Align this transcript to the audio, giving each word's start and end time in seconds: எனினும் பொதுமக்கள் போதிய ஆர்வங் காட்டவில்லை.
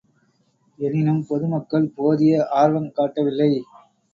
எனினும் 0.79 1.21
பொதுமக்கள் 1.27 1.87
போதிய 1.95 2.47
ஆர்வங் 2.53 2.91
காட்டவில்லை. 2.91 3.51